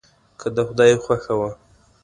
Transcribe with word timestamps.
که 0.39 0.47
د 0.55 0.57
خدای 0.67 0.93
خوښه 1.03 1.33
وه. 1.39 1.49